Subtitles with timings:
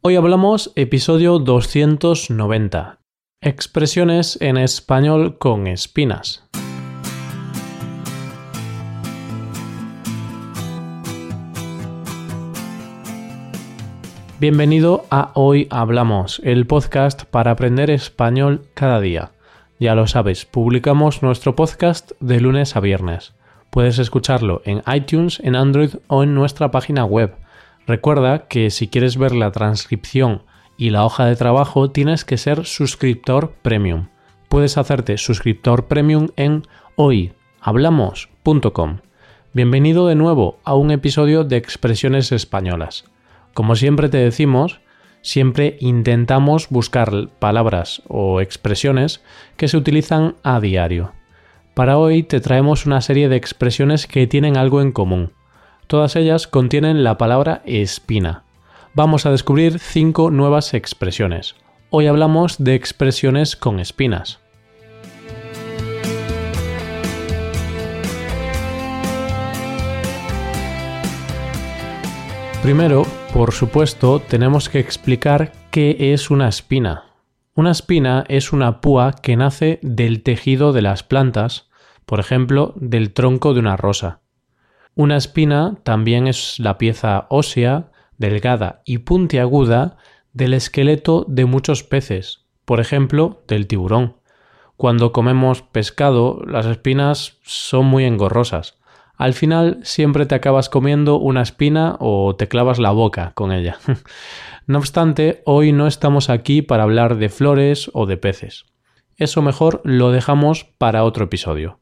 [0.00, 3.00] Hoy hablamos episodio 290.
[3.42, 6.48] Expresiones en español con espinas.
[14.38, 19.32] Bienvenido a Hoy Hablamos, el podcast para aprender español cada día.
[19.80, 23.34] Ya lo sabes, publicamos nuestro podcast de lunes a viernes.
[23.70, 27.34] Puedes escucharlo en iTunes, en Android o en nuestra página web
[27.88, 30.42] Recuerda que si quieres ver la transcripción
[30.76, 34.08] y la hoja de trabajo tienes que ser suscriptor premium.
[34.50, 36.64] Puedes hacerte suscriptor premium en
[36.96, 38.98] hoyhablamos.com.
[39.54, 43.06] Bienvenido de nuevo a un episodio de Expresiones Españolas.
[43.54, 44.82] Como siempre te decimos,
[45.22, 49.22] siempre intentamos buscar palabras o expresiones
[49.56, 51.14] que se utilizan a diario.
[51.72, 55.32] Para hoy te traemos una serie de expresiones que tienen algo en común
[55.88, 58.44] Todas ellas contienen la palabra espina.
[58.92, 61.54] Vamos a descubrir cinco nuevas expresiones.
[61.88, 64.38] Hoy hablamos de expresiones con espinas.
[72.62, 77.14] Primero, por supuesto, tenemos que explicar qué es una espina.
[77.54, 81.70] Una espina es una púa que nace del tejido de las plantas,
[82.04, 84.20] por ejemplo, del tronco de una rosa.
[84.98, 89.96] Una espina también es la pieza ósea, delgada y puntiaguda
[90.32, 94.16] del esqueleto de muchos peces, por ejemplo, del tiburón.
[94.76, 98.80] Cuando comemos pescado, las espinas son muy engorrosas.
[99.14, 103.78] Al final siempre te acabas comiendo una espina o te clavas la boca con ella.
[104.66, 108.64] no obstante, hoy no estamos aquí para hablar de flores o de peces.
[109.16, 111.78] Eso mejor lo dejamos para otro episodio.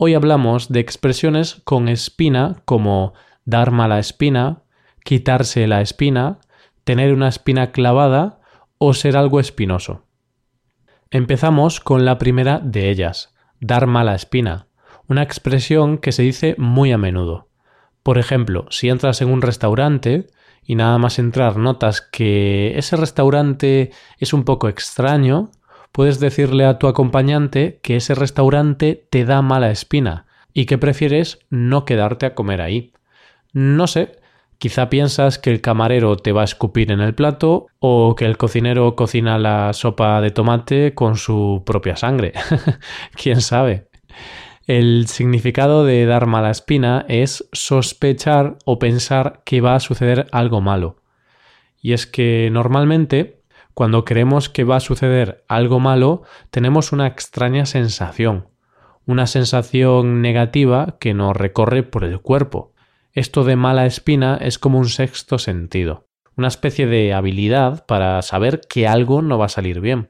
[0.00, 4.62] Hoy hablamos de expresiones con espina como dar mala espina,
[5.02, 6.38] quitarse la espina,
[6.84, 8.38] tener una espina clavada
[8.78, 10.04] o ser algo espinoso.
[11.10, 14.68] Empezamos con la primera de ellas, dar mala espina,
[15.08, 17.48] una expresión que se dice muy a menudo.
[18.04, 20.28] Por ejemplo, si entras en un restaurante
[20.62, 25.50] y nada más entrar notas que ese restaurante es un poco extraño,
[25.92, 31.38] puedes decirle a tu acompañante que ese restaurante te da mala espina y que prefieres
[31.50, 32.92] no quedarte a comer ahí.
[33.52, 34.18] No sé,
[34.58, 38.36] quizá piensas que el camarero te va a escupir en el plato o que el
[38.36, 42.32] cocinero cocina la sopa de tomate con su propia sangre.
[43.14, 43.88] ¿Quién sabe?
[44.66, 50.60] El significado de dar mala espina es sospechar o pensar que va a suceder algo
[50.60, 51.02] malo.
[51.80, 53.37] Y es que normalmente
[53.78, 58.48] cuando creemos que va a suceder algo malo, tenemos una extraña sensación,
[59.06, 62.74] una sensación negativa que nos recorre por el cuerpo.
[63.12, 68.62] Esto de mala espina es como un sexto sentido, una especie de habilidad para saber
[68.68, 70.08] que algo no va a salir bien.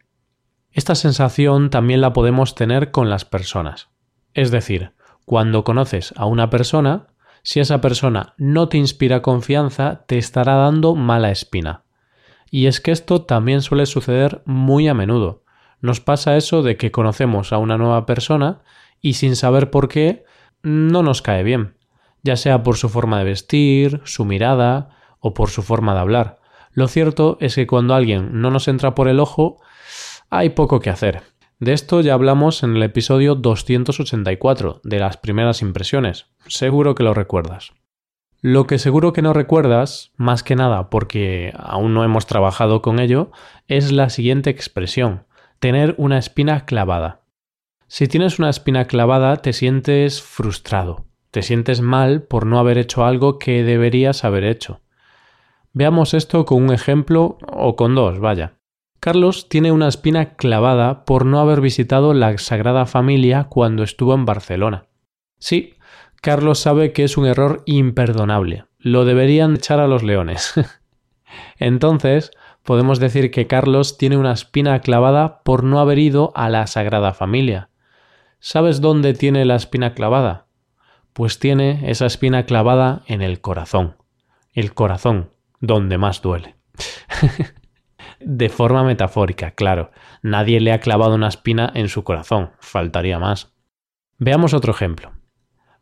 [0.70, 3.90] Esta sensación también la podemos tener con las personas.
[4.32, 4.94] Es decir,
[5.26, 7.08] cuando conoces a una persona,
[7.42, 11.84] si esa persona no te inspira confianza, te estará dando mala espina.
[12.50, 15.44] Y es que esto también suele suceder muy a menudo.
[15.81, 18.62] Nos pasa eso de que conocemos a una nueva persona
[19.00, 20.25] y sin saber por qué
[20.62, 21.76] no nos cae bien,
[22.22, 26.38] ya sea por su forma de vestir, su mirada o por su forma de hablar.
[26.72, 29.60] Lo cierto es que cuando alguien no nos entra por el ojo,
[30.31, 31.22] hay poco que hacer.
[31.60, 36.26] De esto ya hablamos en el episodio 284 de las primeras impresiones.
[36.47, 37.72] Seguro que lo recuerdas.
[38.41, 43.00] Lo que seguro que no recuerdas, más que nada porque aún no hemos trabajado con
[43.00, 43.32] ello,
[43.66, 45.25] es la siguiente expresión,
[45.59, 47.22] tener una espina clavada.
[47.88, 53.04] Si tienes una espina clavada te sientes frustrado, te sientes mal por no haber hecho
[53.04, 54.82] algo que deberías haber hecho.
[55.72, 58.55] Veamos esto con un ejemplo o con dos, vaya.
[59.00, 64.25] Carlos tiene una espina clavada por no haber visitado la Sagrada Familia cuando estuvo en
[64.25, 64.87] Barcelona.
[65.38, 65.75] Sí,
[66.20, 68.64] Carlos sabe que es un error imperdonable.
[68.78, 70.54] Lo deberían echar a los leones.
[71.58, 72.31] Entonces,
[72.64, 77.12] podemos decir que Carlos tiene una espina clavada por no haber ido a la Sagrada
[77.12, 77.70] Familia.
[78.40, 80.46] ¿Sabes dónde tiene la espina clavada?
[81.12, 83.96] Pues tiene esa espina clavada en el corazón.
[84.52, 86.56] El corazón, donde más duele.
[88.20, 89.90] de forma metafórica, claro.
[90.22, 92.52] Nadie le ha clavado una espina en su corazón.
[92.58, 93.54] Faltaría más.
[94.19, 95.18] Veamos otro ejemplo.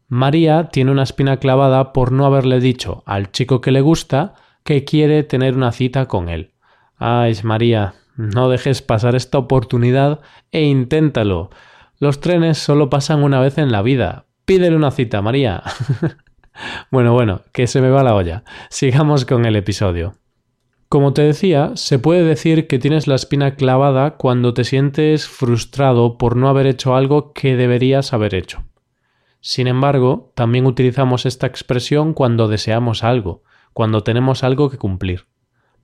[0.09, 4.85] María tiene una espina clavada por no haberle dicho al chico que le gusta que
[4.85, 6.53] quiere tener una cita con él.
[6.97, 10.21] Ay, María, no dejes pasar esta oportunidad
[10.53, 11.51] e inténtalo.
[11.99, 14.27] Los trenes solo pasan una vez en la vida.
[14.45, 15.63] Pídele una cita, María.
[16.91, 18.45] bueno, bueno, que se me va la olla.
[18.71, 20.15] Sigamos con el episodio.
[20.89, 26.17] Como te decía, se puede decir que tienes la espina clavada cuando te sientes frustrado
[26.17, 28.63] por no haber hecho algo que deberías haber hecho.
[29.49, 33.45] Sin embargo, también utilizamos esta expresión cuando deseamos algo,
[33.75, 35.27] cuando tenemos algo que cumplir.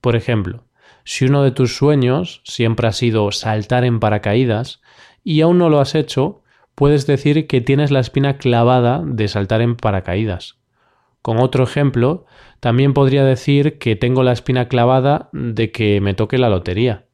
[0.01, 0.65] Por ejemplo,
[1.05, 4.81] si uno de tus sueños siempre ha sido saltar en paracaídas
[5.23, 6.41] y aún no lo has hecho,
[6.75, 10.57] puedes decir que tienes la espina clavada de saltar en paracaídas.
[11.21, 12.25] Con otro ejemplo,
[12.59, 17.05] también podría decir que tengo la espina clavada de que me toque la lotería.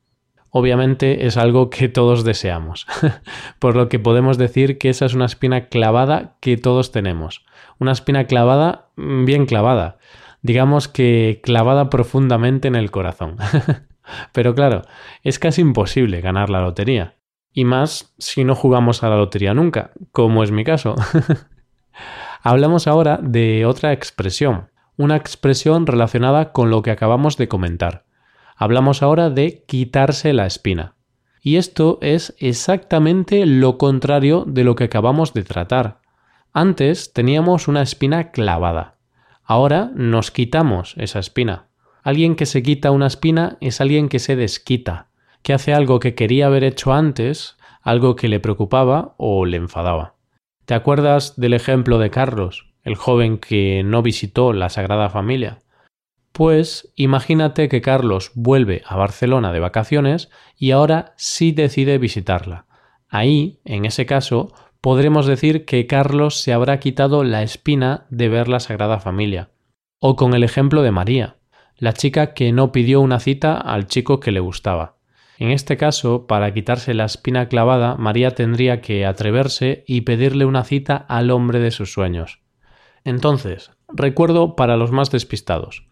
[0.52, 2.88] Obviamente es algo que todos deseamos,
[3.60, 7.46] por lo que podemos decir que esa es una espina clavada que todos tenemos.
[7.78, 9.98] Una espina clavada mm, bien clavada,
[10.42, 13.38] digamos que clavada profundamente en el corazón.
[14.34, 14.82] Pero claro,
[15.24, 17.16] es casi imposible ganar la lotería.
[17.54, 20.96] Y más si no jugamos a la lotería nunca, como es mi caso.
[22.42, 28.06] Hablamos ahora de otra expresión, una expresión relacionada con lo que acabamos de comentar.
[28.62, 30.96] Hablamos ahora de quitarse la espina.
[31.42, 36.02] Y esto es exactamente lo contrario de lo que acabamos de tratar.
[36.52, 38.98] Antes teníamos una espina clavada.
[39.46, 41.70] Ahora nos quitamos esa espina.
[42.04, 45.08] Alguien que se quita una espina es alguien que se desquita,
[45.42, 50.16] que hace algo que quería haber hecho antes, algo que le preocupaba o le enfadaba.
[50.66, 55.60] ¿Te acuerdas del ejemplo de Carlos, el joven que no visitó la Sagrada Familia?
[56.32, 62.66] Pues imagínate que Carlos vuelve a Barcelona de vacaciones y ahora sí decide visitarla.
[63.10, 68.48] Ahí, en ese caso, podremos decir que Carlos se habrá quitado la espina de ver
[68.48, 69.50] la Sagrada Familia.
[70.00, 71.38] O con el ejemplo de María,
[71.78, 74.98] la chica que no pidió una cita al chico que le gustaba.
[75.38, 80.66] En este caso, para quitarse la espina clavada, María tendría que atreverse y pedirle una
[80.66, 82.42] cita al hombre de sus sueños.
[83.06, 85.88] Entonces, recuerdo para los más despistados.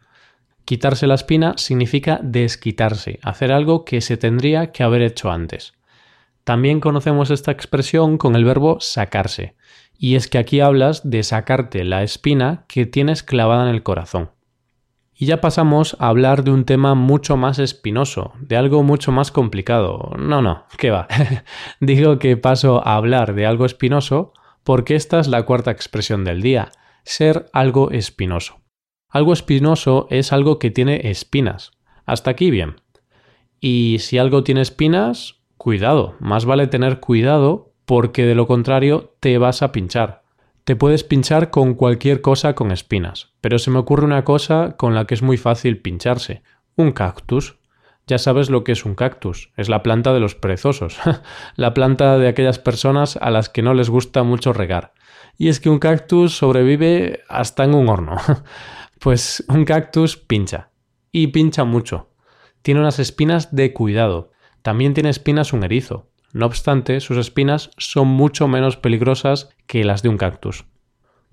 [0.67, 5.71] Quitarse la espina significa desquitarse, hacer algo que se tendría que haber hecho antes.
[6.43, 9.55] También conocemos esta expresión con el verbo sacarse,
[9.97, 14.31] y es que aquí hablas de sacarte la espina que tienes clavada en el corazón.
[15.15, 19.31] Y ya pasamos a hablar de un tema mucho más espinoso, de algo mucho más
[19.31, 20.15] complicado.
[20.19, 21.07] No, no, ¿qué va?
[21.79, 24.33] Digo que paso a hablar de algo espinoso
[24.65, 26.71] porque esta es la cuarta expresión del día,
[27.05, 28.59] ser algo espinoso.
[29.09, 31.71] Algo espinoso es algo que tiene espinas.
[32.05, 32.81] Hasta aquí bien.
[33.59, 39.37] Y si algo tiene espinas, cuidado, más vale tener cuidado porque de lo contrario te
[39.37, 40.23] vas a pinchar.
[40.65, 44.93] Te puedes pinchar con cualquier cosa con espinas, pero se me ocurre una cosa con
[44.93, 46.43] la que es muy fácil pincharse,
[46.75, 47.57] un cactus.
[48.05, 50.97] Ya sabes lo que es un cactus, es la planta de los perezosos,
[51.55, 54.93] la planta de aquellas personas a las que no les gusta mucho regar.
[55.37, 58.17] Y es que un cactus sobrevive hasta en un horno.
[58.99, 60.71] pues un cactus pincha,
[61.11, 62.09] y pincha mucho.
[62.61, 64.31] Tiene unas espinas de cuidado.
[64.61, 66.09] También tiene espinas un erizo.
[66.33, 70.65] No obstante, sus espinas son mucho menos peligrosas que las de un cactus.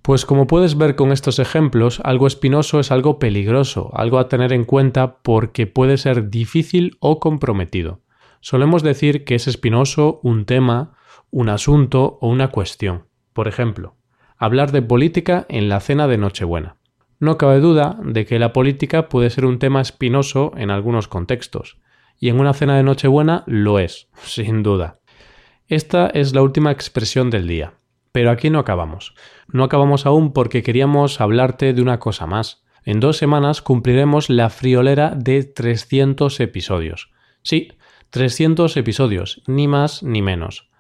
[0.03, 4.53] Pues como puedes ver con estos ejemplos, algo espinoso es algo peligroso, algo a tener
[4.53, 8.03] en cuenta porque puede ser difícil o comprometido.
[8.41, 10.93] Solemos decir que es espinoso un tema,
[11.31, 13.07] un asunto o una cuestión.
[13.33, 13.97] Por ejemplo,
[14.37, 16.77] hablar de política en la cena de Nochebuena.
[17.21, 21.79] No cabe duda de que la política puede ser un tema espinoso en algunos contextos,
[22.19, 24.99] y en una cena de Nochebuena lo es, sin duda.
[25.69, 27.75] Esta es la última expresión del día.
[28.13, 29.15] Pero aquí no acabamos.
[29.49, 32.65] No acabamos aún porque queríamos hablarte de una cosa más.
[32.85, 37.11] En dos semanas cumpliremos la friolera de 300 episodios.
[37.43, 37.73] Sí,
[38.11, 40.71] 300 episodios, ni más ni menos.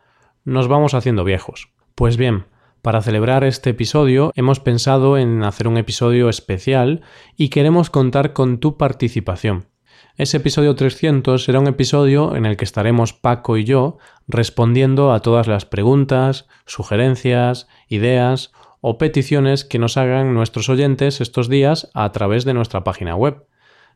[0.44, 1.72] Nos vamos haciendo viejos.
[1.94, 2.44] Pues bien,
[2.84, 7.00] para celebrar este episodio hemos pensado en hacer un episodio especial
[7.34, 9.70] y queremos contar con tu participación.
[10.18, 13.96] Ese episodio 300 será un episodio en el que estaremos Paco y yo
[14.28, 21.48] respondiendo a todas las preguntas, sugerencias, ideas o peticiones que nos hagan nuestros oyentes estos
[21.48, 23.46] días a través de nuestra página web.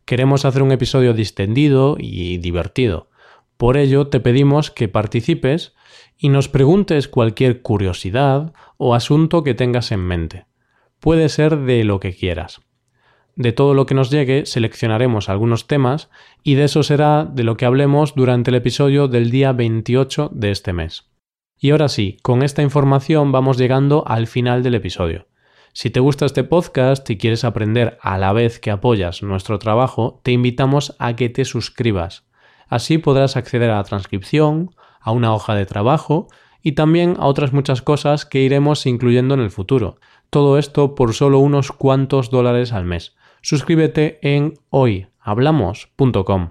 [0.06, 3.10] Queremos hacer un episodio distendido y divertido.
[3.58, 5.74] Por ello te pedimos que participes
[6.16, 10.46] y nos preguntes cualquier curiosidad o asunto que tengas en mente.
[11.00, 12.60] Puede ser de lo que quieras.
[13.36, 16.10] De todo lo que nos llegue seleccionaremos algunos temas
[16.42, 20.50] y de eso será de lo que hablemos durante el episodio del día 28 de
[20.50, 21.08] este mes.
[21.56, 25.28] Y ahora sí, con esta información vamos llegando al final del episodio.
[25.72, 30.20] Si te gusta este podcast y quieres aprender a la vez que apoyas nuestro trabajo,
[30.24, 32.24] te invitamos a que te suscribas.
[32.68, 34.70] Así podrás acceder a la transcripción,
[35.08, 36.28] a una hoja de trabajo
[36.62, 39.96] y también a otras muchas cosas que iremos incluyendo en el futuro.
[40.28, 46.50] Todo esto por solo unos cuantos dólares al mes suscríbete en hoy hablamos.com.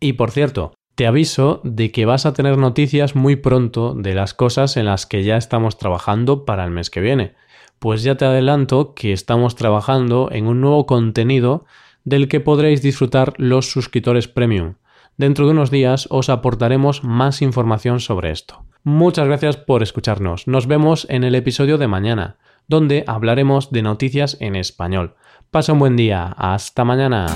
[0.00, 4.34] Y por cierto, te aviso de que vas a tener noticias muy pronto de las
[4.34, 7.34] cosas en las que ya estamos trabajando para el mes que viene.
[7.78, 11.64] Pues ya te adelanto que estamos trabajando en un nuevo contenido
[12.04, 14.74] del que podréis disfrutar los suscriptores premium.
[15.20, 18.64] Dentro de unos días os aportaremos más información sobre esto.
[18.84, 20.46] Muchas gracias por escucharnos.
[20.46, 25.16] Nos vemos en el episodio de mañana, donde hablaremos de noticias en español.
[25.50, 26.34] Pasa un buen día.
[26.38, 27.26] Hasta mañana.